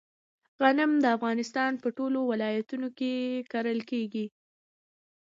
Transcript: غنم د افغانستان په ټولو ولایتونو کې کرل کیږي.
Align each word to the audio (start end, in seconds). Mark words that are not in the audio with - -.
غنم 0.61 0.91
د 1.03 1.05
افغانستان 1.17 1.71
په 1.83 1.87
ټولو 1.97 2.19
ولایتونو 2.31 2.87
کې 2.97 3.11
کرل 3.51 3.79
کیږي. 3.91 4.25